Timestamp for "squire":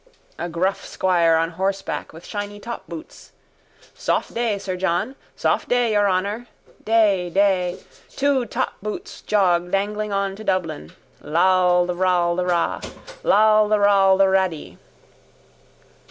0.83-1.35